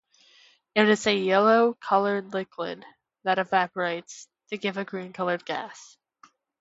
[0.73, 2.83] It is a yellow-colored liquid
[3.21, 5.95] that evaporates to give a green-colored gas.